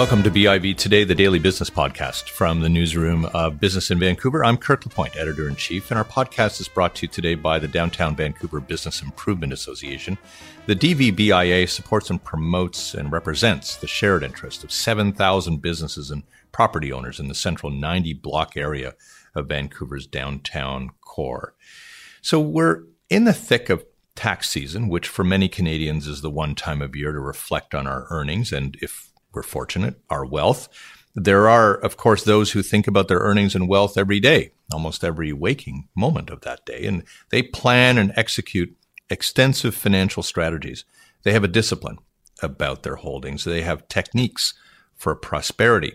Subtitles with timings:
[0.00, 4.42] Welcome to BIV Today, the daily business podcast from the newsroom of Business in Vancouver.
[4.42, 7.58] I'm Kirk LaPointe, editor in chief, and our podcast is brought to you today by
[7.58, 10.16] the Downtown Vancouver Business Improvement Association.
[10.64, 16.90] The DVBIA supports and promotes and represents the shared interest of 7,000 businesses and property
[16.90, 18.94] owners in the central 90 block area
[19.34, 21.54] of Vancouver's downtown core.
[22.22, 26.54] So we're in the thick of tax season, which for many Canadians is the one
[26.54, 30.68] time of year to reflect on our earnings and if we're fortunate, our wealth.
[31.14, 35.04] There are, of course, those who think about their earnings and wealth every day, almost
[35.04, 38.76] every waking moment of that day, and they plan and execute
[39.08, 40.84] extensive financial strategies.
[41.24, 41.98] They have a discipline
[42.42, 43.44] about their holdings.
[43.44, 44.54] They have techniques
[44.94, 45.94] for prosperity.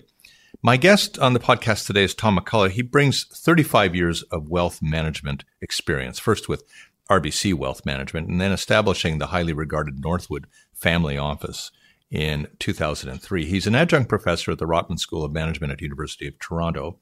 [0.62, 2.72] My guest on the podcast today is Tom McCullough.
[2.72, 6.64] He brings 35 years of wealth management experience, first with
[7.10, 11.72] RBC Wealth Management and then establishing the highly regarded Northwood Family Office
[12.12, 13.46] in 2003.
[13.46, 17.00] He's an adjunct professor at the Rotman School of Management at University of Toronto.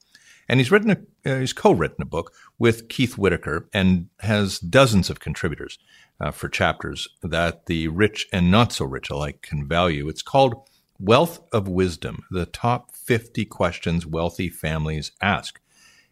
[0.48, 5.08] And he's written a, uh, he's co-written a book with Keith Whitaker and has dozens
[5.08, 5.78] of contributors
[6.20, 10.08] uh, for chapters that the rich and not so rich alike can value.
[10.08, 15.60] It's called Wealth of Wisdom: The Top 50 Questions Wealthy Families Ask.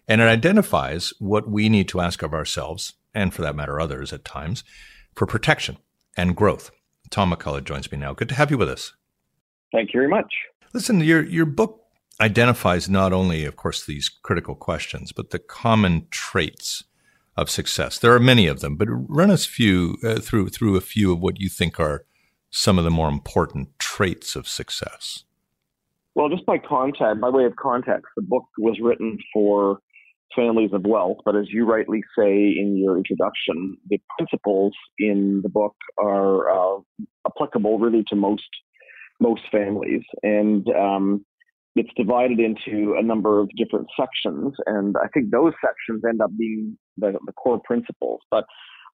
[0.09, 4.13] And it identifies what we need to ask of ourselves and for that matter others
[4.13, 4.65] at times
[5.15, 5.77] for protection
[6.17, 6.71] and growth.
[7.13, 8.15] Tom McCullough joins me now.
[8.15, 8.95] Good to have you with us.
[9.71, 10.35] Thank you very much.
[10.73, 11.85] Listen, your your book
[12.21, 16.85] identifies not only, of course, these critical questions, but the common traits
[17.37, 17.99] of success.
[17.99, 21.21] There are many of them, but run us few uh, through through a few of
[21.21, 22.05] what you think are
[22.51, 25.25] some of the more important traits of success.
[26.15, 29.79] Well, just by context, by way of context, the book was written for
[30.35, 31.19] families of wealth.
[31.25, 36.81] But as you rightly say in your introduction, the principles in the book are uh,
[37.27, 38.49] applicable really to most
[39.21, 41.25] most families, and um,
[41.77, 44.55] it's divided into a number of different sections.
[44.67, 48.21] And I think those sections end up being the, the core principles.
[48.31, 48.45] But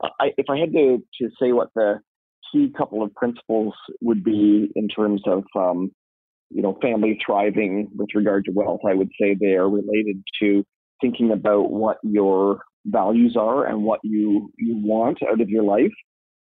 [0.03, 2.01] uh, I, if I had to, to say what the
[2.53, 5.91] key couple of principles would be in terms of um,
[6.51, 10.65] you know family thriving with regard to wealth, I would say they are related to
[11.01, 15.93] thinking about what your values are and what you you want out of your life.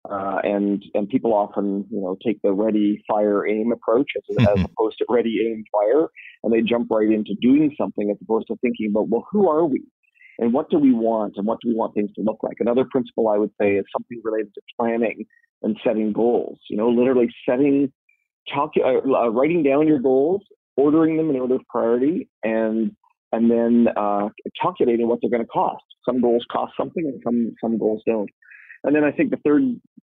[0.09, 4.59] Uh, and and people often you know take the ready fire aim approach as, mm-hmm.
[4.59, 6.09] as opposed to ready aim fire,
[6.45, 9.67] and they jump right into doing something as opposed to thinking about well who are
[9.67, 9.83] we
[10.39, 12.57] and what do we want and what do we want things to look like.
[12.61, 15.25] Another principle I would say is something related to planning
[15.63, 16.59] and setting goals.
[16.69, 17.93] You know, literally setting,
[18.55, 20.43] calcu- uh, writing down your goals,
[20.77, 22.93] ordering them in order of priority, and
[23.37, 24.29] and then uh,
[24.61, 25.85] calculating what they're going to cost.
[26.09, 28.31] Some goals cost something, and some some goals don't.
[28.85, 29.63] And then I think the third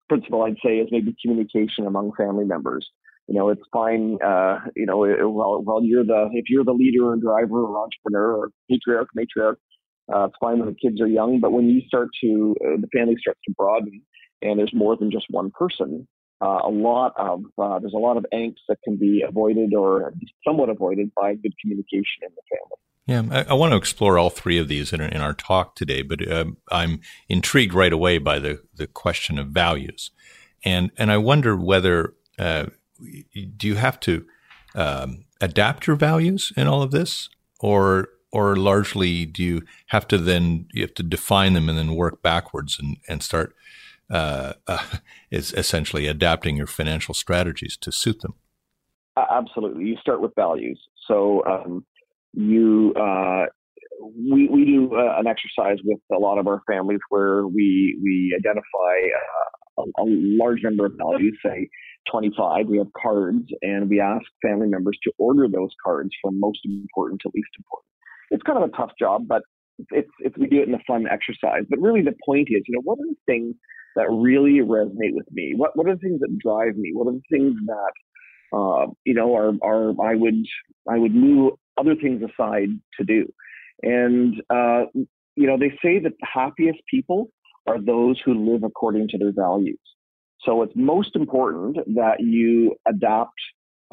[0.08, 2.88] principle I'd say is maybe communication among family members.
[3.28, 4.18] You know, it's fine.
[4.26, 4.98] Uh, you know,
[5.30, 9.58] well, well, you're the if you're the leader or driver or entrepreneur or patriarch, matriarch,
[10.14, 11.40] uh, it's fine when the kids are young.
[11.40, 14.02] But when you start to uh, the family starts to broaden,
[14.42, 16.08] and there's more than just one person,
[16.42, 20.14] uh, a lot of uh, there's a lot of angst that can be avoided or
[20.48, 22.80] somewhat avoided by good communication in the family.
[23.10, 26.04] Yeah, I, I, want to explore all three of these in, in our talk today,
[26.04, 30.12] but uh, I'm intrigued right away by the, the question of values,
[30.64, 32.68] and and I wonder whether uh,
[33.58, 34.28] do you have to
[34.76, 40.20] um, adapt your values in all of this, or or largely do you have to
[40.20, 43.56] then you have to define them and then work backwards and and start
[44.12, 44.86] uh, uh,
[45.32, 48.36] is essentially adapting your financial strategies to suit them.
[49.18, 50.80] Absolutely, you start with values.
[51.08, 51.84] So um,
[52.34, 53.46] you uh,
[54.02, 58.36] we we do uh, an exercise with a lot of our families where we we
[58.38, 61.70] identify uh, a, a, large number of values, say
[62.12, 62.68] 25.
[62.68, 67.22] We have cards, and we ask family members to order those cards from most important
[67.22, 67.88] to least important.
[68.32, 69.42] It's kind of a tough job, but
[69.92, 71.64] it's, it's we do it in a fun exercise.
[71.70, 73.56] But really, the point is, you know, what are the things
[73.96, 75.54] that really resonate with me?
[75.56, 76.92] What what are the things that drive me?
[76.94, 77.92] What are the things that
[78.54, 80.46] uh, you know, I would
[80.90, 83.28] I would move other things aside to do.
[83.82, 84.86] And uh,
[85.36, 87.30] you know, they say that the happiest people
[87.68, 89.80] are those who live according to their values.
[90.42, 93.40] So it's most important that you adapt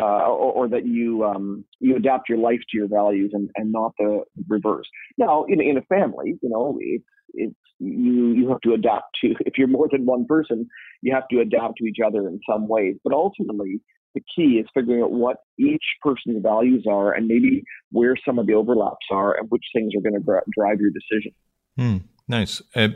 [0.00, 3.72] uh, or, or, that you um, you adapt your life to your values and, and
[3.72, 4.84] not the reverse.
[5.16, 9.34] Now, in, in a family, you know, it's it's you you have to adapt to.
[9.46, 10.68] If you're more than one person,
[11.00, 12.96] you have to adapt to each other in some ways.
[13.04, 13.80] But ultimately,
[14.16, 18.46] the key is figuring out what each person's values are and maybe where some of
[18.46, 21.32] the overlaps are and which things are going to drive your decision.
[21.78, 22.62] Mm, nice.
[22.74, 22.88] Uh,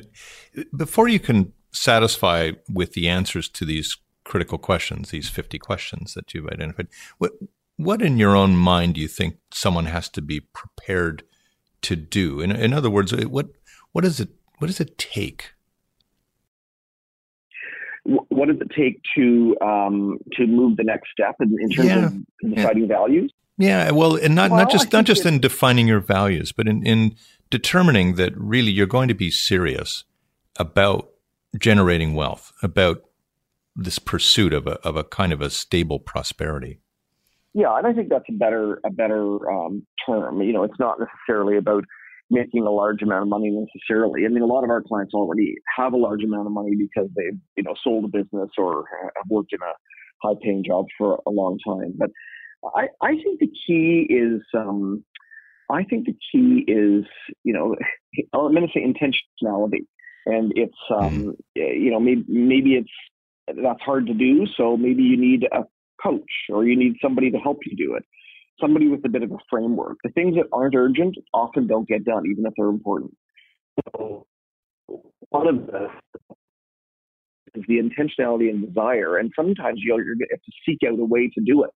[0.75, 6.33] before you can satisfy with the answers to these critical questions, these 50 questions that
[6.33, 6.89] you've identified,
[7.19, 7.33] what,
[7.77, 11.23] what in your own mind do you think someone has to be prepared
[11.83, 12.41] to do?
[12.41, 13.49] In, in other words, what
[13.93, 14.29] what does it
[14.59, 15.53] what does it take?
[18.41, 22.07] What does it take to um, to move the next step in, in terms yeah.
[22.07, 22.89] of deciding yeah.
[22.89, 23.31] values?
[23.59, 26.83] Yeah, well, and not well, not just not just in defining your values, but in
[26.87, 27.17] in
[27.51, 30.05] determining that really you're going to be serious
[30.57, 31.11] about
[31.59, 33.03] generating wealth, about
[33.77, 36.81] this pursuit of a of a kind of a stable prosperity.
[37.53, 40.41] Yeah, and I think that's a better a better um, term.
[40.41, 41.85] You know, it's not necessarily about
[42.31, 44.25] making a large amount of money necessarily.
[44.25, 47.11] I mean, a lot of our clients already have a large amount of money because
[47.17, 48.85] they've you know sold a business or
[49.17, 51.94] have worked in a high paying job for a long time.
[51.97, 52.11] But
[52.77, 55.05] I I think the key is um,
[55.71, 57.05] I think the key is
[57.43, 57.75] you know
[58.33, 59.87] I'm going to say intentionality,
[60.26, 61.31] and it's um, mm-hmm.
[61.56, 62.91] you know maybe maybe it's
[63.62, 64.47] that's hard to do.
[64.56, 65.65] So maybe you need a
[66.03, 68.05] coach or you need somebody to help you do it.
[68.61, 69.99] Somebody with a bit of a framework.
[70.05, 73.12] The things that aren't urgent often don't get done, even if they're important.
[73.97, 74.27] So
[75.31, 75.89] one of the
[77.55, 81.29] is the intentionality and desire, and sometimes you'll you have to seek out a way
[81.35, 81.71] to do it.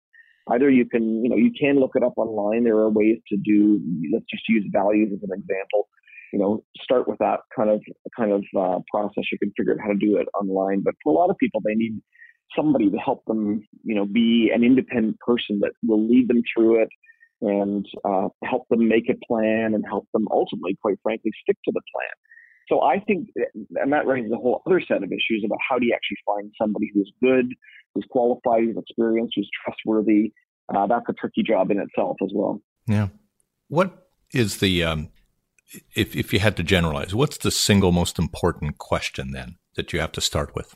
[0.50, 2.64] Either you can, you know, you can look it up online.
[2.64, 3.81] There are ways to do.
[4.12, 5.88] Let's just use values as an example
[6.34, 7.81] you know, start with that kind of
[8.19, 9.22] kind of uh, process.
[9.31, 10.82] You can figure out how to do it online.
[10.82, 12.02] But for a lot of people, they need
[12.56, 16.82] somebody to help them, you know, be an independent person that will lead them through
[16.82, 16.88] it
[17.40, 21.72] and uh, help them make a plan and help them ultimately, quite frankly, stick to
[21.72, 22.10] the plan.
[22.68, 23.28] So I think,
[23.74, 26.50] and that raises a whole other set of issues about how do you actually find
[26.58, 27.46] somebody who's good,
[27.94, 30.32] who's qualified, who's experienced, who's trustworthy.
[30.74, 32.62] Uh, that's a tricky job in itself as well.
[32.86, 33.08] Yeah.
[33.68, 35.10] What is the um,
[35.94, 40.00] if, if you had to generalize, what's the single most important question then that you
[40.00, 40.74] have to start with?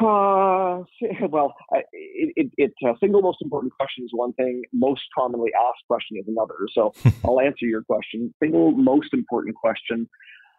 [0.00, 0.82] Uh,
[1.30, 4.62] well, it, it, it uh, single most important question is one thing.
[4.72, 6.56] Most commonly asked question is another.
[6.72, 6.92] So
[7.24, 8.34] I'll answer your question.
[8.42, 10.08] Single most important question,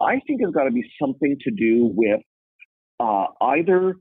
[0.02, 2.22] I think, has got to be something to do with
[3.00, 3.96] uh, either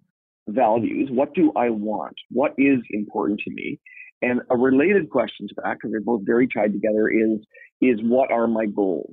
[0.49, 1.09] values.
[1.11, 2.15] What do I want?
[2.31, 3.81] What is important to me?
[4.23, 7.41] And a related question to that, because they're both very tied together, is
[7.81, 9.13] is what are my goals?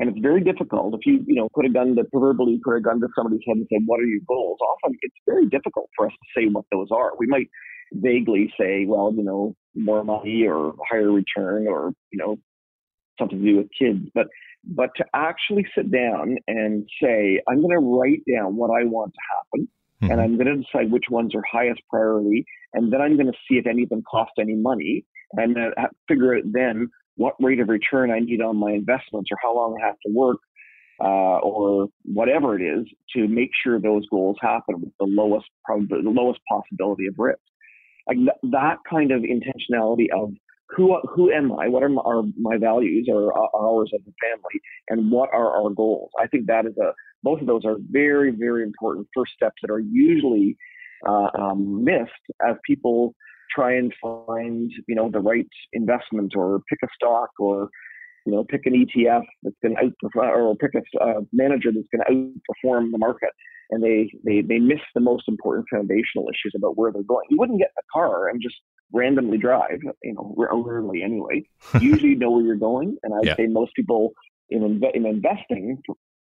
[0.00, 2.80] And it's very difficult if you, you know, put a gun to proverbially put a
[2.80, 6.06] gun to somebody's head and say, "What are your goals?" Often it's very difficult for
[6.06, 7.12] us to say what those are.
[7.18, 7.48] We might
[7.92, 12.36] vaguely say, "Well, you know, more money or higher return or you know,
[13.18, 14.28] something to do with kids," but
[14.64, 19.12] but to actually sit down and say, "I'm going to write down what I want
[19.12, 19.68] to happen."
[20.02, 20.12] Mm-hmm.
[20.12, 23.38] And I'm going to decide which ones are highest priority, and then I'm going to
[23.46, 25.04] see if any of them cost any money,
[25.34, 26.88] and uh, figure out then
[27.20, 30.10] what rate of return I need on my investments or how long I have to
[30.10, 30.38] work
[30.98, 36.00] uh, or whatever it is to make sure those goals happen with the lowest probably
[36.02, 37.40] the lowest possibility of risk.
[38.08, 40.30] Like th- that kind of intentionality of
[40.70, 41.68] who who am I?
[41.68, 44.56] What are my, are my values or ours as a family,
[44.88, 46.10] and what are our goals?
[46.18, 49.70] I think that is a both of those are very very important first steps that
[49.70, 50.56] are usually
[51.06, 53.14] uh, um, missed as people
[53.54, 57.68] try and find, you know, the right investment or pick a stock or,
[58.26, 61.88] you know, pick an ETF that's going to outperform or pick a uh, manager that's
[61.92, 63.30] going to outperform the market.
[63.70, 67.26] And they, they, they miss the most important foundational issues about where they're going.
[67.30, 68.56] You wouldn't get in a car and just
[68.92, 71.44] randomly drive, you know, rarely anyway.
[71.80, 72.96] Usually know where you're going.
[73.02, 73.36] And I'd yeah.
[73.36, 74.12] say most people
[74.48, 75.78] in, inve- in investing,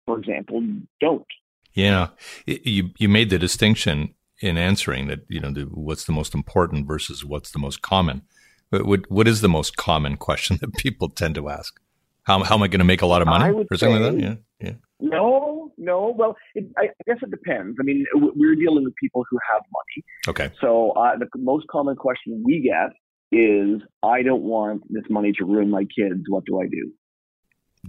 [0.06, 0.62] for example,
[1.00, 1.26] don't.
[1.75, 2.08] Yeah.
[2.46, 6.86] You, you made the distinction in answering that, you know, the, what's the most important
[6.86, 8.22] versus what's the most common.
[8.70, 11.78] But what, what is the most common question that people tend to ask?
[12.24, 14.14] How, how am I going to make a lot of money or something say, like
[14.14, 14.20] that?
[14.20, 14.34] Yeah.
[14.60, 14.74] Yeah.
[15.00, 16.14] No, no.
[16.16, 17.76] Well, it, I guess it depends.
[17.78, 20.04] I mean, we're dealing with people who have money.
[20.28, 20.54] Okay.
[20.60, 22.92] So uh, the most common question we get
[23.30, 26.22] is, "I don't want this money to ruin my kids.
[26.28, 26.92] What do I do?"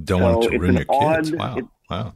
[0.03, 1.31] Don't so want it to ruin your odd, kids.
[1.31, 1.57] Wow.
[1.89, 2.13] Wow.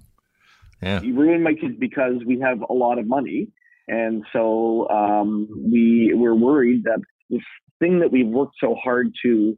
[0.81, 1.01] Yeah.
[1.01, 3.49] You ruin my kids because we have a lot of money,
[3.89, 7.41] and so um, we we're worried that this
[7.79, 9.57] thing that we've worked so hard to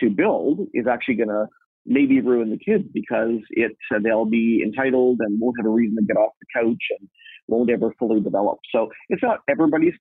[0.00, 1.46] to build is actually going to
[1.84, 5.96] maybe ruin the kids because it's uh, they'll be entitled and won't have a reason
[5.96, 7.08] to get off the couch and
[7.48, 8.58] won't ever fully develop.
[8.74, 9.94] So it's not everybody's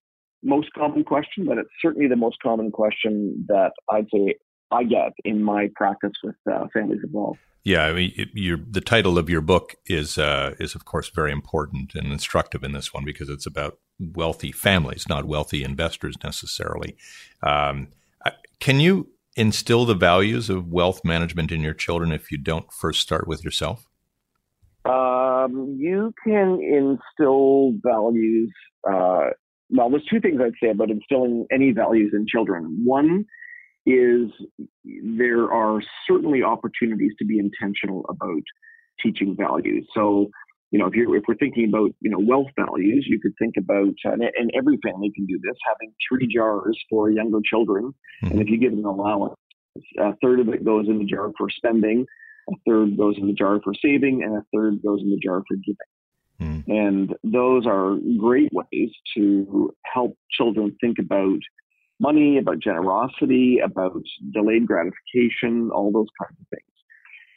[0.43, 4.35] most common question, but it's certainly the most common question that I'd say
[4.71, 7.39] I get in my practice with uh, families involved.
[7.63, 11.31] Yeah, I mean, it, the title of your book is uh, is of course very
[11.31, 16.95] important and instructive in this one because it's about wealthy families, not wealthy investors necessarily.
[17.43, 17.89] Um,
[18.59, 22.99] can you instill the values of wealth management in your children if you don't first
[22.99, 23.87] start with yourself?
[24.83, 28.51] Um, you can instill values
[28.89, 29.29] uh,
[29.71, 32.81] well, there's two things I'd say about instilling any values in children.
[32.83, 33.25] One
[33.85, 34.29] is
[35.15, 38.43] there are certainly opportunities to be intentional about
[39.01, 39.87] teaching values.
[39.95, 40.29] So,
[40.71, 43.55] you know, if you're if we're thinking about you know wealth values, you could think
[43.57, 48.27] about and, and every family can do this, having three jars for younger children, mm-hmm.
[48.27, 49.35] and if you give them an allowance,
[49.99, 52.05] a third of it goes in the jar for spending,
[52.49, 55.43] a third goes in the jar for saving, and a third goes in the jar
[55.47, 55.75] for giving.
[56.41, 56.63] Mm.
[56.67, 61.39] And those are great ways to help children think about
[62.01, 64.01] money, about generosity, about
[64.33, 66.71] delayed gratification, all those kinds of things.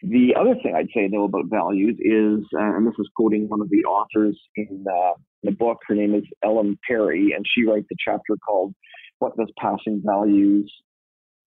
[0.03, 3.61] The other thing I'd say, though, about values is, uh, and this is quoting one
[3.61, 7.87] of the authors in uh, the book, her name is Ellen Perry, and she writes
[7.91, 8.75] a chapter called
[9.19, 10.73] What Does Passing Values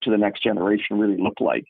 [0.02, 1.64] to the Next Generation Really Look Like?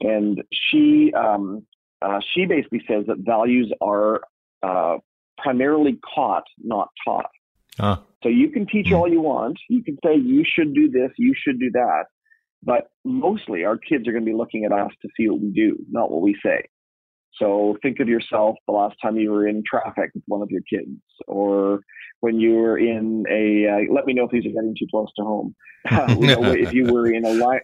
[0.00, 1.66] And she, um,
[2.02, 4.20] uh, she basically says that values are
[4.62, 4.98] uh,
[5.38, 7.30] primarily caught, not taught.
[8.22, 9.58] So you can teach all you want.
[9.68, 12.04] You can say you should do this, you should do that.
[12.62, 15.50] But mostly our kids are going to be looking at us to see what we
[15.50, 16.64] do, not what we say.
[17.34, 20.62] So think of yourself the last time you were in traffic with one of your
[20.68, 20.98] kids,
[21.28, 21.80] or
[22.20, 23.66] when you were in a.
[23.68, 25.54] Uh, let me know if these are getting too close to home.
[26.20, 27.60] you know, if you were in a, line,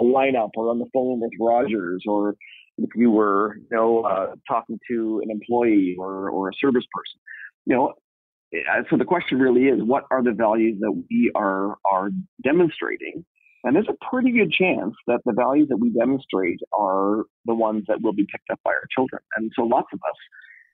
[0.00, 2.34] a lineup or on the phone with Rogers, or
[2.78, 7.20] if you were, you know, uh, talking to an employee or, or a service person,
[7.66, 7.92] you know, uh,
[8.90, 12.10] so the question really is, what are the values that we are are
[12.42, 13.24] demonstrating?
[13.64, 17.84] And there's a pretty good chance that the values that we demonstrate are the ones
[17.88, 19.22] that will be picked up by our children.
[19.36, 20.16] And so lots of us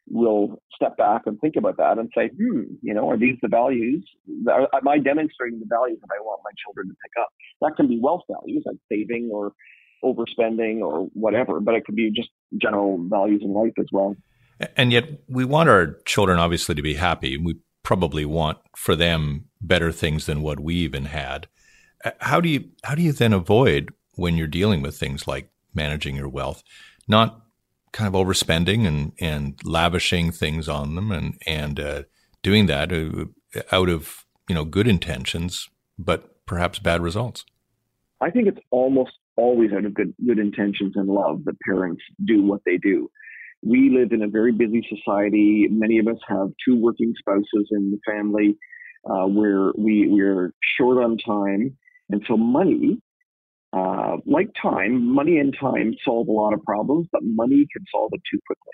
[0.08, 3.48] will step back and think about that and say, hmm, you know, are these the
[3.48, 4.04] values?
[4.28, 7.28] Am I demonstrating the values that I want my children to pick up?
[7.60, 9.52] That can be wealth values like saving or
[10.04, 14.16] overspending or whatever, but it could be just general values in life as well.
[14.76, 17.36] And yet, we want our children obviously to be happy.
[17.36, 21.48] We probably want for them better things than what we even had.
[22.18, 26.16] How do you how do you then avoid when you're dealing with things like managing
[26.16, 26.62] your wealth,
[27.08, 27.42] not
[27.92, 32.02] kind of overspending and and lavishing things on them and and uh,
[32.42, 37.44] doing that uh, out of you know good intentions, but perhaps bad results?
[38.20, 42.42] I think it's almost always out of good good intentions and love that parents do
[42.42, 43.10] what they do.
[43.62, 45.68] We live in a very busy society.
[45.70, 48.56] Many of us have two working spouses in the family,
[49.08, 51.76] uh, where we we're short on time,
[52.08, 53.00] and so money,
[53.72, 58.10] uh, like time, money and time solve a lot of problems, but money can solve
[58.12, 58.72] it too quickly.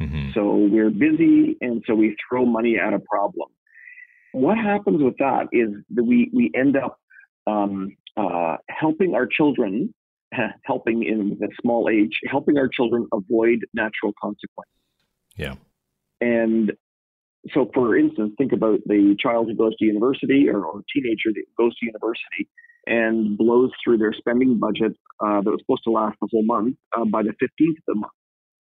[0.00, 0.30] Mm-hmm.
[0.34, 3.48] So we're busy, and so we throw money at a problem.
[4.32, 6.98] What happens with that is that we we end up
[7.46, 9.94] um, uh, helping our children
[10.64, 14.72] helping in a small age, helping our children avoid natural consequences.
[15.36, 15.54] Yeah.
[16.20, 16.72] And
[17.52, 21.44] so, for instance, think about the child who goes to university or, or teenager that
[21.58, 22.48] goes to university
[22.86, 26.76] and blows through their spending budget uh, that was supposed to last the whole month
[26.96, 28.12] uh, by the 15th of the month.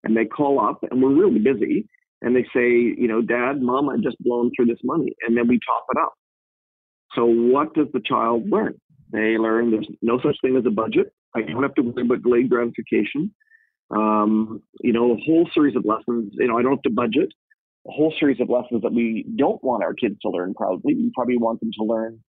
[0.04, 1.88] And they call up, and we're really busy,
[2.22, 5.12] and they say, you know, Dad, Mom, I've just blown through this money.
[5.26, 6.14] And then we top it up.
[7.14, 8.74] So, what does the child learn?
[9.12, 11.12] They learn there's no such thing as a budget.
[11.34, 13.34] I don't have to worry about delayed gratification.
[13.94, 16.32] Um, you know, a whole series of lessons.
[16.38, 17.28] You know, I don't have to budget.
[17.86, 20.54] A whole series of lessons that we don't want our kids to learn.
[20.54, 22.20] Probably, we probably want them to learn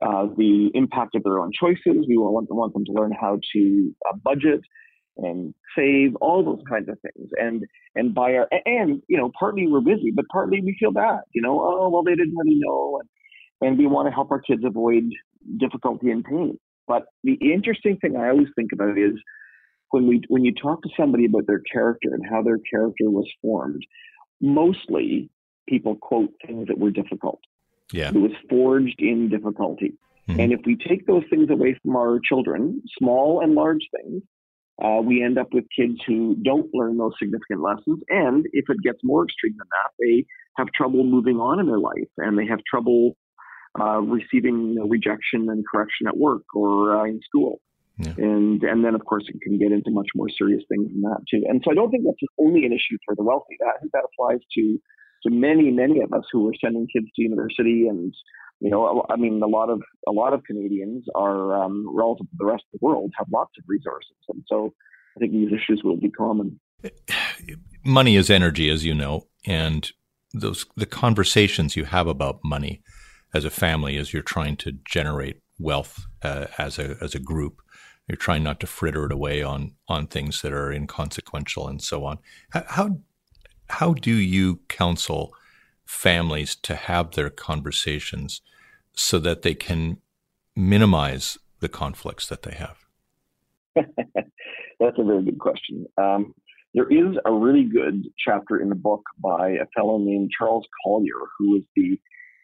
[0.00, 2.06] uh, the impact of their own choices.
[2.08, 4.60] We want, want them to learn how to uh, budget
[5.16, 7.30] and save, all those kinds of things.
[7.36, 11.20] And and by our and you know, partly we're busy, but partly we feel bad.
[11.34, 14.40] You know, oh well, they didn't really know, and and we want to help our
[14.40, 15.04] kids avoid
[15.58, 16.58] difficulty and pain.
[16.88, 19.12] But the interesting thing I always think about is
[19.90, 23.30] when we when you talk to somebody about their character and how their character was
[23.42, 23.82] formed,
[24.40, 25.30] mostly
[25.68, 27.40] people quote things that were difficult.
[27.92, 28.08] Yeah.
[28.08, 29.94] It was forged in difficulty.
[30.28, 30.40] Mm-hmm.
[30.40, 34.22] And if we take those things away from our children, small and large things,
[34.82, 38.00] uh, we end up with kids who don't learn those significant lessons.
[38.08, 40.26] And if it gets more extreme than that, they
[40.56, 43.16] have trouble moving on in their life and they have trouble
[43.80, 47.60] uh, receiving you know, rejection and correction at work or uh, in school.
[47.98, 48.14] Yeah.
[48.16, 51.18] And and then of course it can get into much more serious things than that
[51.28, 51.42] too.
[51.48, 53.56] And so I don't think that's only an issue for the wealthy.
[53.60, 54.78] I think that applies to
[55.24, 58.14] to many many of us who are sending kids to university and
[58.60, 62.36] you know I mean a lot of a lot of Canadians are um, relative to
[62.38, 64.72] the rest of the world have lots of resources and so
[65.16, 66.60] I think these issues will be common.
[67.84, 69.90] Money is energy, as you know, and
[70.32, 72.82] those the conversations you have about money
[73.34, 77.62] as a family as you're trying to generate wealth uh, as a as a group.
[78.06, 82.04] You're trying not to fritter it away on on things that are inconsequential and so
[82.04, 82.18] on.
[82.50, 82.98] How
[83.70, 85.34] how do you counsel
[85.84, 88.40] families to have their conversations
[88.94, 89.98] so that they can
[90.56, 92.78] minimize the conflicts that they have?
[94.80, 95.86] That's a very good question.
[95.96, 96.34] Um,
[96.74, 101.26] there is a really good chapter in the book by a fellow named Charles Collier,
[101.38, 101.98] who is the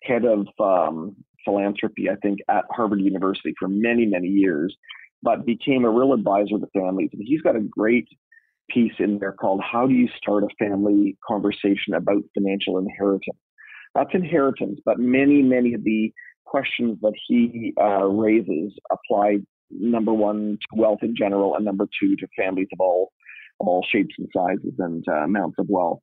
[0.07, 4.77] head of um, philanthropy, I think, at Harvard University for many, many years,
[5.23, 7.11] but became a real advisor to families.
[7.13, 8.09] And he's got a great
[8.71, 13.39] piece in there called How Do You Start a Family Conversation About Financial Inheritance?
[13.95, 16.13] That's inheritance, but many, many of the
[16.45, 19.39] questions that he uh, raises apply
[19.71, 23.13] number one to wealth in general, and number two to families of all
[23.61, 26.01] all shapes and sizes and uh, amounts of wealth.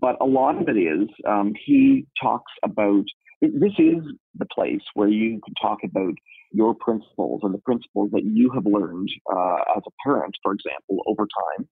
[0.00, 3.04] But a lot of it is um, he talks about
[3.40, 4.02] this is
[4.36, 6.14] the place where you can talk about
[6.52, 11.02] your principles and the principles that you have learned uh, as a parent, for example,
[11.06, 11.68] over time.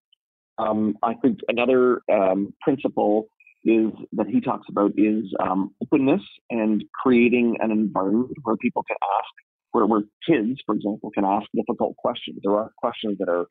[0.57, 3.27] Um, I think another um, principle
[3.63, 8.97] is that he talks about is um, openness and creating an environment where people can
[9.17, 9.33] ask,
[9.71, 12.39] where, where kids, for example, can ask difficult questions.
[12.43, 13.47] There are questions that are,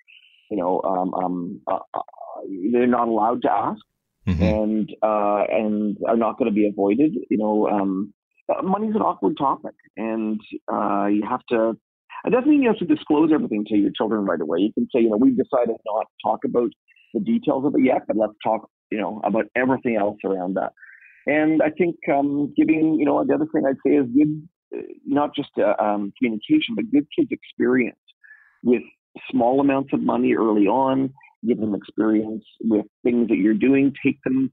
[0.50, 2.02] you know, um, um, uh, uh,
[2.73, 3.81] they're not allowed to ask.
[4.26, 4.43] Mm-hmm.
[4.43, 7.12] And uh, and are not going to be avoided.
[7.29, 8.14] You know, um,
[8.62, 10.41] money's an awkward topic, and
[10.73, 11.76] uh, you have to.
[12.25, 14.59] It doesn't mean you have to disclose everything to your children right away.
[14.61, 16.71] You can say, you know, we've decided not to talk about
[17.14, 20.73] the details of it yet, but let's talk, you know, about everything else around that.
[21.26, 24.83] And I think um, giving, you know, the other thing I'd say is good, uh,
[25.05, 27.99] not just uh, um, communication, but give kids experience
[28.62, 28.83] with
[29.31, 31.12] small amounts of money early on.
[31.47, 33.93] Give them experience with things that you're doing.
[34.05, 34.53] Take them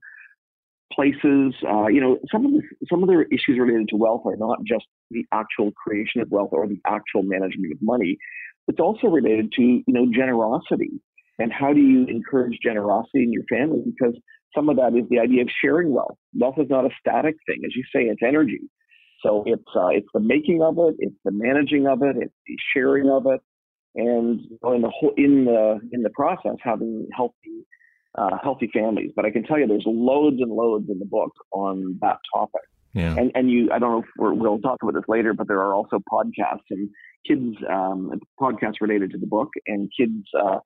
[0.91, 1.53] places.
[1.67, 4.60] Uh, you know, some of the some of the issues related to wealth are not
[4.65, 8.17] just the actual creation of wealth or the actual management of money.
[8.67, 11.01] It's also related to you know generosity
[11.39, 13.81] and how do you encourage generosity in your family?
[13.86, 14.13] Because
[14.55, 16.17] some of that is the idea of sharing wealth.
[16.38, 18.59] Wealth is not a static thing, as you say, it's energy.
[19.25, 22.55] So it's uh, it's the making of it, it's the managing of it, it's the
[22.74, 23.42] sharing of it,
[23.95, 27.65] and in the whole in the in the process having healthy
[28.17, 29.11] uh, healthy families.
[29.15, 32.61] But I can tell you, there's loads and loads in the book on that topic.
[32.93, 33.15] Yeah.
[33.15, 35.59] And and you, I don't know if we will talk about this later, but there
[35.59, 36.89] are also podcasts and
[37.27, 40.57] kids um, podcasts related to the book, and kids uh,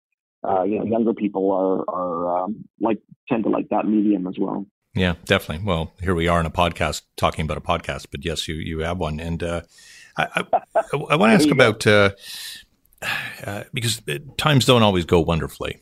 [0.47, 4.35] uh, you know, younger people are are um, like tend to like that medium as
[4.39, 4.65] well.
[4.95, 5.65] Yeah, definitely.
[5.65, 8.79] Well, here we are in a podcast talking about a podcast, but yes, you you
[8.79, 9.61] have one, and uh,
[10.17, 10.45] I, I,
[11.09, 12.11] I want to ask about uh,
[13.45, 14.01] uh, because
[14.37, 15.81] times don't always go wonderfully,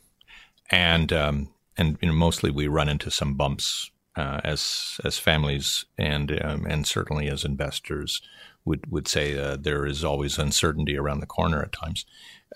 [0.70, 5.84] and um, and you know, mostly we run into some bumps uh, as as families
[5.98, 8.20] and um, and certainly as investors
[8.64, 12.04] would would say uh, there is always uncertainty around the corner at times.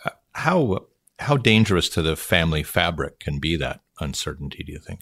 [0.04, 0.86] Uh, how
[1.18, 4.62] how dangerous to the family fabric can be that uncertainty?
[4.62, 5.00] Do you think?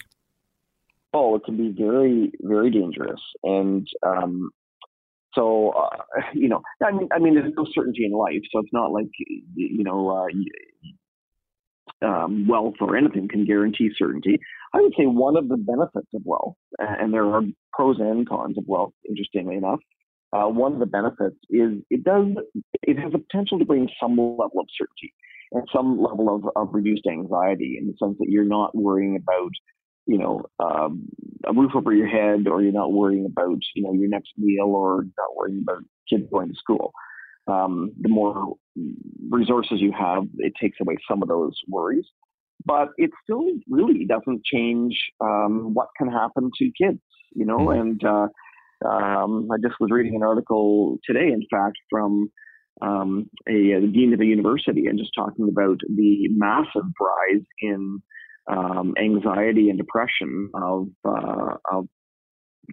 [1.13, 4.51] Oh, it can be very, very dangerous, and um,
[5.35, 8.73] so uh, you know, I mean, I mean, there's no certainty in life, so it's
[8.73, 9.07] not like
[9.55, 14.39] you know, uh, um, wealth or anything can guarantee certainty.
[14.73, 17.41] I would say one of the benefits of wealth, and there are
[17.73, 19.79] pros and cons of wealth, interestingly enough.
[20.33, 22.27] Uh, one of the benefits is it does
[22.83, 25.13] it has the potential to bring some level of certainty
[25.51, 29.51] and some level of, of reduced anxiety in the sense that you're not worrying about,
[30.05, 31.07] you know, um,
[31.45, 34.67] a roof over your head, or you're not worrying about, you know, your next meal,
[34.67, 36.91] or not worrying about kids going to school.
[37.47, 38.55] Um, the more
[39.29, 42.05] resources you have, it takes away some of those worries.
[42.65, 47.01] But it still really doesn't change um, what can happen to kids,
[47.35, 47.57] you know.
[47.57, 47.81] Mm-hmm.
[47.81, 48.27] And uh,
[48.87, 52.31] um, I just was reading an article today, in fact, from
[52.81, 58.01] um, a, a, dean of a university and just talking about the massive rise in
[58.47, 61.87] um, anxiety and depression of, uh, of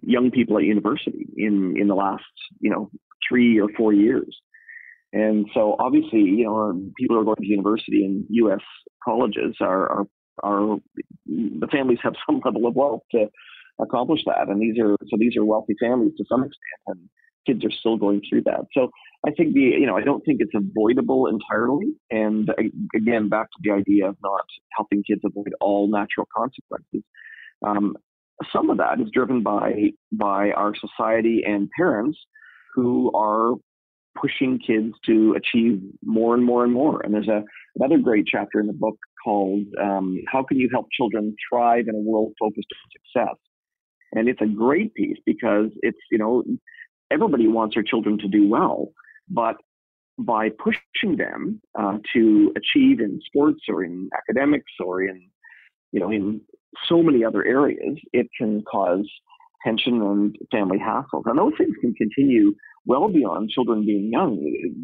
[0.01, 2.23] young people at university in, in the last,
[2.59, 2.89] you know,
[3.27, 4.35] three or four years.
[5.13, 8.61] And so obviously, you know, people who are going to university in U.S.
[9.03, 10.05] colleges are, are,
[10.43, 10.77] are
[11.27, 13.27] the families have some level of wealth to
[13.79, 14.49] accomplish that.
[14.49, 16.81] And these are, so these are wealthy families to some extent.
[16.87, 17.09] And
[17.45, 18.61] kids are still going through that.
[18.73, 18.89] So
[19.25, 21.93] I think the you know I don't think it's avoidable entirely.
[22.11, 22.49] And
[22.95, 27.03] again, back to the idea of not helping kids avoid all natural consequences.
[27.65, 27.95] Um,
[28.51, 32.17] some of that is driven by by our society and parents
[32.75, 33.55] who are
[34.19, 37.01] pushing kids to achieve more and more and more.
[37.01, 37.43] And there's a
[37.75, 41.95] another great chapter in the book called um, "How Can You Help Children Thrive in
[41.95, 43.37] a World Focused on Success."
[44.11, 46.43] And it's a great piece because it's you know
[47.13, 48.89] everybody wants their children to do well,
[49.29, 49.55] but
[50.17, 55.29] by pushing them uh, to achieve in sports or in academics or in
[55.91, 56.41] you know in
[56.87, 59.07] so many other areas, it can cause
[59.65, 61.23] tension and family hassles.
[61.25, 62.53] And those things can continue
[62.85, 64.37] well beyond children being young.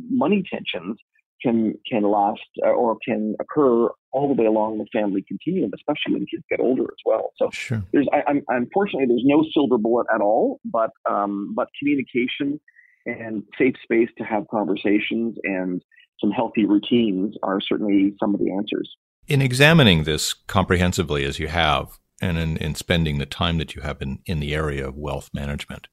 [0.10, 0.98] Money tensions
[1.42, 6.14] can can last uh, or can occur all the way along the family continuum, especially
[6.14, 7.32] when kids get older as well.
[7.38, 7.84] So sure.
[7.94, 12.60] there's, I, I'm, unfortunately, there's no silver bullet at all, but um, but communication
[13.06, 15.82] and safe space to have conversations and
[16.20, 18.90] some healthy routines are certainly some of the answers.
[19.28, 23.82] In examining this comprehensively as you have, and in, in spending the time that you
[23.82, 25.88] have in, in the area of wealth management,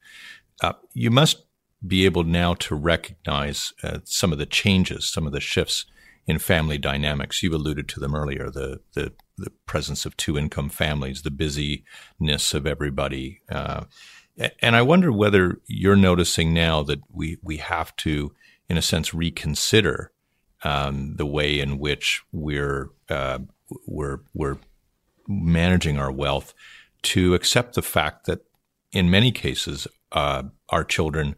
[0.61, 1.45] uh, you must
[1.85, 5.85] be able now to recognize uh, some of the changes, some of the shifts
[6.25, 7.41] in family dynamics.
[7.41, 12.53] You alluded to them earlier, the, the, the presence of two income families, the busyness
[12.53, 13.41] of everybody.
[13.49, 13.85] Uh,
[14.61, 18.33] and I wonder whether you're noticing now that we, we have to,
[18.69, 20.11] in a sense, reconsider
[20.63, 23.39] um, the way in which we're, uh,
[23.85, 24.57] we're, we're
[25.27, 26.53] managing our wealth
[27.03, 28.43] to accept the fact that
[28.91, 31.35] in many cases, uh, our children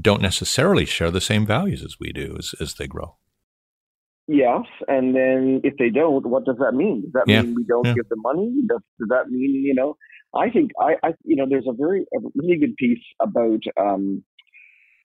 [0.00, 3.16] don't necessarily share the same values as we do as, as they grow.
[4.28, 7.02] Yes, and then if they don't, what does that mean?
[7.02, 7.42] Does that Yeah.
[7.42, 7.94] mean we don't Yeah.
[7.94, 8.52] give them money?
[8.68, 9.96] Does, does that mean you know?
[10.34, 14.24] I think I, I you know there's a very a really good piece about um,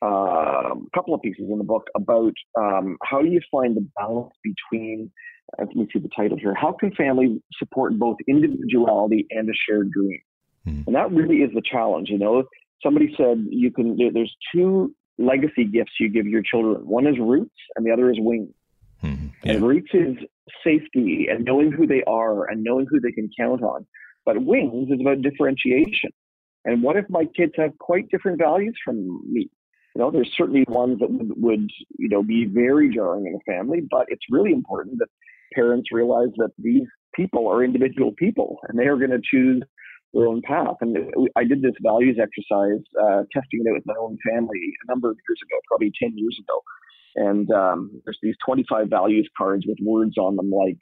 [0.04, 3.88] uh, a couple of pieces in the book about um, how do you find the
[3.96, 5.12] balance between
[5.60, 6.56] uh, let me see the title here.
[6.56, 10.20] How can family support both individuality and a shared dream?
[10.66, 10.82] Hmm.
[10.88, 12.10] And that really is the challenge.
[12.10, 12.44] You know,
[12.84, 13.98] somebody said you can.
[14.14, 16.88] There's two legacy gifts you give your children.
[16.88, 18.54] One is roots, and the other is wings.
[19.04, 19.32] Mhm.
[19.44, 20.18] And roots is
[20.64, 23.86] safety and knowing who they are and knowing who they can count on.
[24.26, 26.12] But wings is about differentiation.
[26.66, 29.50] And what if my kids have quite different values from me?
[29.96, 33.52] You know, there's certainly ones that would, would you know, be very jarring in a
[33.52, 35.10] family, but it's really important that
[35.54, 39.62] parents realize that these people are individual people and they are going to choose
[40.14, 40.76] their own path.
[40.82, 40.98] And
[41.36, 45.10] I did this values exercise, uh, testing it out with my own family a number
[45.10, 46.62] of years ago, probably 10 years ago.
[47.16, 50.78] And um, there's these 25 values cards with words on them like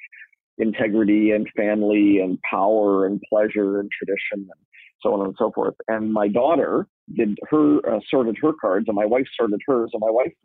[0.58, 4.62] integrity and family and power and pleasure and tradition and
[5.02, 5.76] so on and so forth.
[5.88, 9.90] And my daughter did her uh, sorted her cards, and my wife sorted hers.
[9.94, 10.36] And my wife's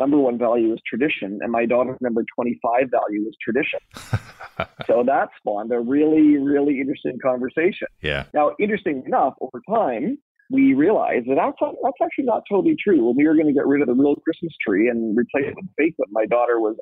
[0.00, 3.78] number one value is tradition, and my daughter's number 25 value is tradition.
[4.86, 7.88] so that spawned a really, really interesting conversation.
[8.02, 8.24] yeah.
[8.34, 10.18] Now, interesting enough, over time,
[10.50, 13.04] we realized that that's, that's actually not totally true.
[13.06, 15.56] When we were going to get rid of the real Christmas tree and replace it
[15.56, 16.76] with a fake one, my daughter was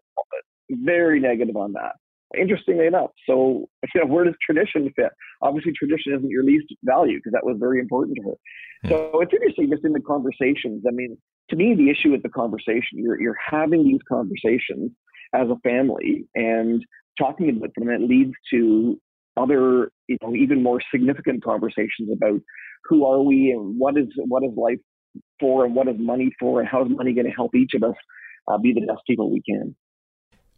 [0.71, 1.93] very negative on that.
[2.39, 5.11] Interestingly enough, so you know, where does tradition fit?
[5.43, 8.37] Obviously, tradition isn't your least value because that was very important to her.
[8.85, 8.89] Yeah.
[8.89, 10.83] So it's interesting just in the conversations.
[10.89, 11.19] I mean,
[11.53, 14.91] to me, the issue with the conversation, you're you're having these conversations
[15.35, 16.83] as a family and
[17.19, 18.99] talking about them, and it leads to
[19.37, 22.41] other, you know, even more significant conversations about
[22.85, 24.79] who are we and what is what is life
[25.39, 27.83] for and what is money for and how is money going to help each of
[27.83, 27.97] us
[28.49, 29.77] uh, be the best people we can.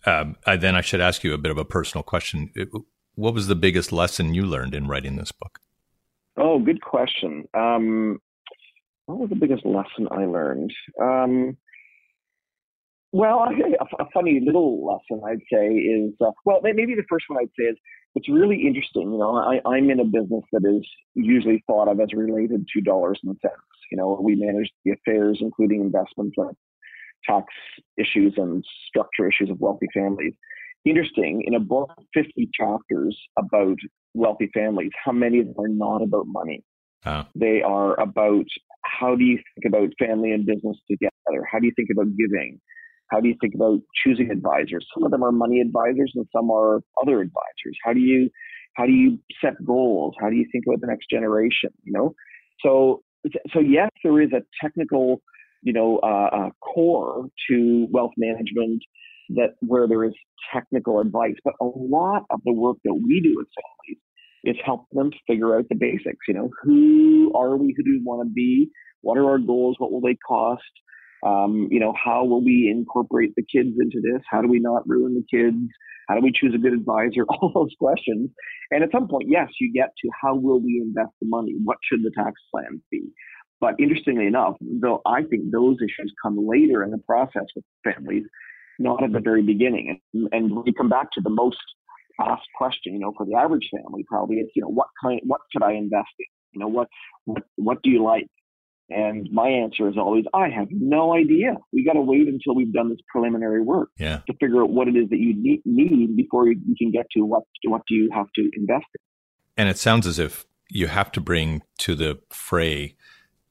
[0.06, 2.50] Um, I, then I should ask you a bit of a personal question.
[2.54, 2.70] It-
[3.16, 5.60] what was the biggest lesson you learned in writing this book?
[6.36, 7.44] Oh, good question.
[7.54, 8.18] Um,
[9.06, 10.72] what was the biggest lesson I learned?
[11.00, 11.56] Um,
[13.12, 17.04] well, I think a, a funny little lesson I'd say is uh, well, maybe the
[17.08, 17.76] first one I'd say is
[18.16, 19.12] it's really interesting.
[19.12, 22.80] You know, I, I'm in a business that is usually thought of as related to
[22.80, 23.54] dollars and cents.
[23.90, 26.56] You know, we manage the affairs, including investments and
[27.24, 27.46] tax
[27.96, 30.34] issues and structure issues of wealthy families.
[30.84, 33.78] Interesting, in a book, 50 chapters about
[34.12, 36.62] wealthy families, how many of them are not about money?
[37.04, 38.46] Uh, They are about
[38.84, 41.44] how do you think about family and business together?
[41.50, 42.60] How do you think about giving?
[43.10, 44.86] How do you think about choosing advisors?
[44.94, 47.76] Some of them are money advisors and some are other advisors.
[47.84, 48.30] How do you
[48.74, 50.14] how do you set goals?
[50.20, 51.70] How do you think about the next generation?
[51.84, 52.14] You know,
[52.60, 53.02] so
[53.52, 55.22] so yes, there is a technical
[55.62, 58.82] you know uh, uh, core to wealth management
[59.30, 60.12] that where there is
[60.52, 64.03] technical advice, but a lot of the work that we do with families
[64.44, 66.26] is help them figure out the basics.
[66.28, 67.74] You know, who are we?
[67.76, 68.70] Who do we want to be?
[69.00, 69.76] What are our goals?
[69.78, 70.62] What will they cost?
[71.24, 74.22] Um, you know, how will we incorporate the kids into this?
[74.30, 75.56] How do we not ruin the kids?
[76.08, 77.24] How do we choose a good advisor?
[77.28, 78.30] All those questions.
[78.70, 81.54] And at some point, yes, you get to how will we invest the money?
[81.64, 83.02] What should the tax plan be?
[83.60, 88.24] But interestingly enough, though I think those issues come later in the process with families,
[88.78, 90.00] not at the very beginning.
[90.12, 91.56] And, and we come back to the most
[92.20, 95.40] asked question, you know, for the average family, probably it's, you know, what kind, what
[95.52, 96.26] should I invest in?
[96.52, 96.88] You know, what,
[97.24, 98.26] what, what do you like?
[98.90, 101.56] And my answer is always, I have no idea.
[101.72, 104.20] We got to wait until we've done this preliminary work yeah.
[104.26, 107.06] to figure out what it is that you need, need before you, you can get
[107.16, 109.00] to what what do you have to invest in.
[109.56, 112.96] And it sounds as if you have to bring to the fray,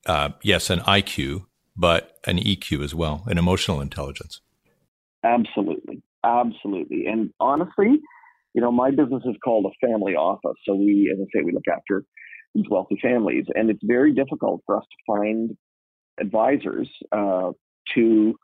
[0.05, 1.45] uh, yes, an IQ,
[1.75, 4.39] but an EQ as well, an emotional intelligence.
[5.23, 6.03] Absolutely.
[6.23, 7.05] Absolutely.
[7.07, 7.99] And honestly,
[8.53, 10.57] you know, my business is called a family office.
[10.67, 12.03] So we, as I say, we look after
[12.53, 13.45] these wealthy families.
[13.55, 15.57] And it's very difficult for us to find
[16.19, 17.51] advisors uh,
[17.95, 18.35] to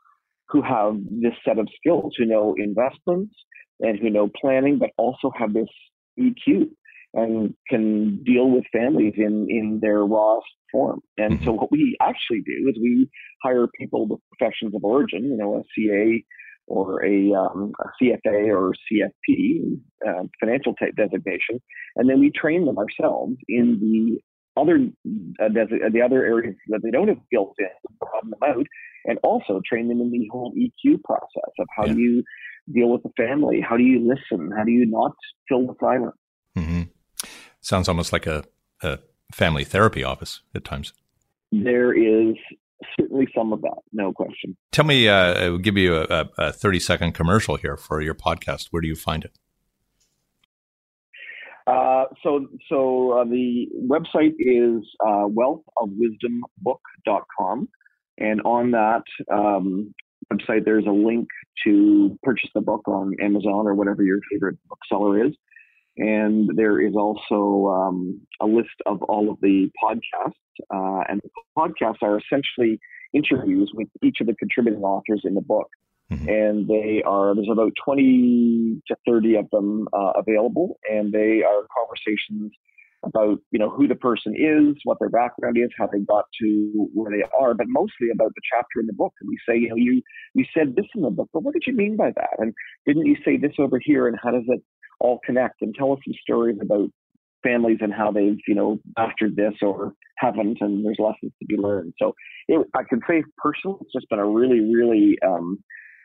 [0.48, 3.34] who have this set of skills, who know investments
[3.78, 5.68] and who know planning, but also have this
[6.18, 6.70] EQ
[7.14, 10.38] and can deal with families in, in their raw
[10.70, 11.00] form.
[11.16, 11.56] And so mm-hmm.
[11.56, 13.08] what we actually do is we
[13.42, 16.24] hire people with professions of origin, you know, a CA
[16.66, 21.60] or a, um, a CFA or CFP, uh, financial type designation,
[21.96, 24.20] and then we train them ourselves in the
[24.60, 24.76] other
[25.40, 27.66] uh, the other areas that they don't have skills in,
[27.98, 28.66] broaden them out,
[29.04, 31.92] and also train them in the whole EQ process of how yeah.
[31.94, 32.24] do you
[32.72, 35.12] deal with the family, how do you listen, how do you not
[35.48, 36.16] fill the silence.
[36.56, 36.82] Mm-hmm.
[37.60, 38.44] Sounds almost like a,
[38.82, 38.98] a
[39.32, 40.92] family therapy office at times.
[41.52, 42.36] There is
[42.98, 44.56] certainly some of that, no question.
[44.72, 48.14] Tell me, uh, I will give you a, a 30 second commercial here for your
[48.14, 48.68] podcast.
[48.70, 49.32] Where do you find it?
[51.66, 57.68] Uh, so, so uh, the website is uh, wealthofwisdombook.com,
[58.18, 59.94] and on that um,
[60.32, 61.28] website, there's a link
[61.64, 65.32] to purchase the book on Amazon or whatever your favorite bookseller is.
[66.00, 70.32] And there is also um, a list of all of the podcasts.
[70.72, 72.80] Uh, and the podcasts are essentially
[73.12, 75.68] interviews with each of the contributing authors in the book.
[76.10, 76.28] Mm-hmm.
[76.28, 80.78] And they are, there's about 20 to 30 of them uh, available.
[80.90, 82.50] And they are conversations
[83.04, 86.88] about, you know, who the person is, what their background is, how they got to
[86.94, 89.12] where they are, but mostly about the chapter in the book.
[89.20, 90.00] And we say, you know, you,
[90.34, 92.38] you said this in the book, but what did you mean by that?
[92.38, 92.54] And
[92.86, 94.08] didn't you say this over here?
[94.08, 94.62] And how does it
[95.00, 96.88] all connect and tell us some stories about
[97.42, 101.56] families and how they've, you know, mastered this or haven't, and there's lessons to be
[101.56, 101.94] learned.
[102.00, 102.12] So
[102.48, 105.58] it, I can say personally, it's just been a really, really um,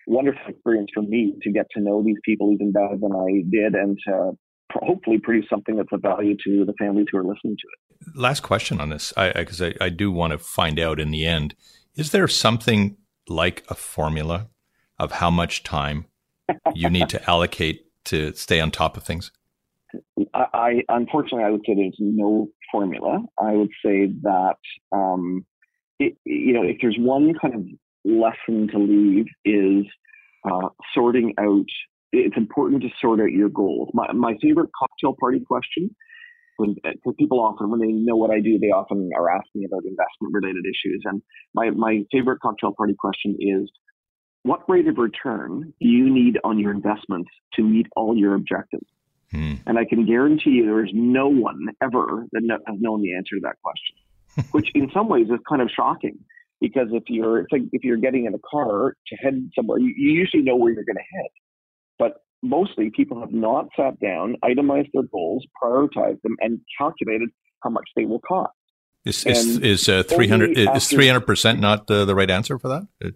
[0.07, 3.75] wonderful experience for me to get to know these people even better than I did
[3.75, 4.31] and to
[4.71, 7.67] hopefully produce something that's of value to the families who are listening to
[8.07, 8.15] it.
[8.15, 11.11] Last question on this, because I, I, I, I do want to find out in
[11.11, 11.55] the end,
[11.95, 14.49] is there something like a formula
[14.99, 16.05] of how much time
[16.73, 19.31] you need to allocate to stay on top of things?
[20.33, 23.19] I, I unfortunately I would say there's no formula.
[23.39, 24.57] I would say that
[24.91, 25.45] um,
[25.99, 27.61] it, you know if there's one kind of
[28.03, 29.85] lesson to leave is
[30.49, 31.65] uh, sorting out.
[32.11, 33.89] It's important to sort out your goals.
[33.93, 35.95] My my favorite cocktail party question
[36.57, 40.33] because people often when they know what I do, they often are asking about investment
[40.33, 41.01] related issues.
[41.05, 41.21] And
[41.53, 43.69] my my favorite cocktail party question is
[44.45, 48.85] what rate of return do you need on your investments to meet all your objectives?
[49.31, 49.55] Hmm.
[49.65, 53.37] And I can guarantee you there is no one ever that has known the answer
[53.37, 56.19] to that question, which in some ways is kind of shocking
[56.61, 59.91] because if you're it's like if you're getting in a car to head somewhere, you,
[59.97, 61.31] you usually know where you're going to head.
[61.97, 67.29] But mostly people have not sat down, itemized their goals, prioritized them, and calculated
[67.63, 68.53] how much they will cost.
[69.05, 72.59] Is is, is uh, three hundred is three hundred percent not uh, the right answer
[72.59, 73.15] for that?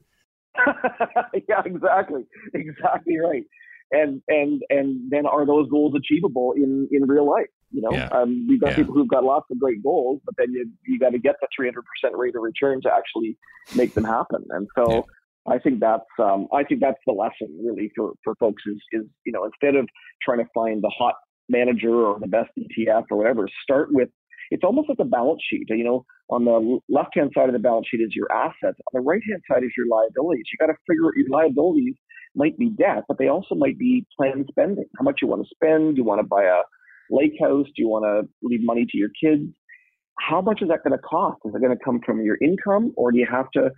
[1.50, 3.44] yeah, exactly, exactly right.
[3.92, 7.48] And and and then are those goals achievable in in real life?
[7.72, 8.08] You know, yeah.
[8.08, 8.76] um, we've got yeah.
[8.78, 11.48] people who've got lots of great goals, but then you you got to get the
[11.56, 13.38] 300 percent rate of return to actually
[13.76, 14.46] make them happen.
[14.50, 14.92] And so.
[14.92, 15.02] Yeah.
[15.48, 19.06] I think that's um, I think that's the lesson really for, for folks is is
[19.26, 19.88] you know instead of
[20.22, 21.16] trying to find the hot
[21.48, 24.10] manager or the best ETF or whatever, start with
[24.52, 25.66] it's almost like a balance sheet.
[25.70, 28.78] You know, on the left hand side of the balance sheet is your assets.
[28.94, 30.46] On the right hand side is your liabilities.
[30.52, 31.96] You got to figure out your liabilities
[32.36, 34.86] might be debt, but they also might be planned spending.
[34.98, 35.96] How much you want to spend?
[35.96, 36.62] Do you want to buy a
[37.10, 37.66] lake house?
[37.66, 39.52] Do you want to leave money to your kids?
[40.20, 41.40] How much is that going to cost?
[41.46, 43.72] Is it going to come from your income, or do you have to,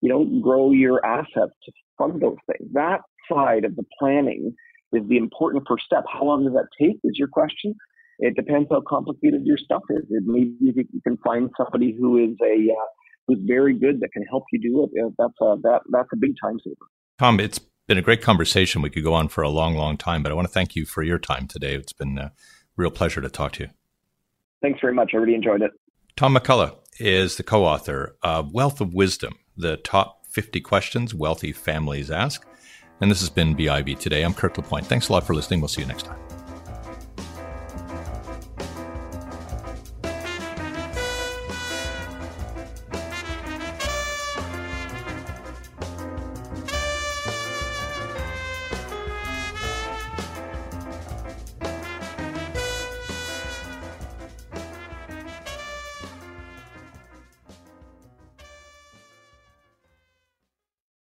[0.00, 2.68] you know, grow your assets to fund those things?
[2.72, 4.54] That side of the planning
[4.92, 6.04] is the important first step.
[6.12, 6.96] How long does that take?
[7.04, 7.74] Is your question?
[8.22, 10.04] It depends how complicated your stuff is.
[10.08, 12.84] It maybe you can find somebody who is a uh,
[13.26, 15.12] who's very good that can help you do it.
[15.18, 16.76] That's a that that's a big time saver.
[17.18, 17.58] Tom, it's
[17.88, 18.80] been a great conversation.
[18.80, 20.86] We could go on for a long, long time, but I want to thank you
[20.86, 21.74] for your time today.
[21.74, 22.32] It's been a
[22.76, 23.70] real pleasure to talk to you.
[24.62, 25.10] Thanks very much.
[25.14, 25.72] I really enjoyed it.
[26.16, 32.08] Tom McCullough is the co-author of Wealth of Wisdom: The Top 50 Questions Wealthy Families
[32.08, 32.46] Ask.
[33.00, 34.22] And this has been BIV today.
[34.22, 34.86] I'm Kirk LaPointe.
[34.86, 35.60] Thanks a lot for listening.
[35.60, 36.31] We'll see you next time.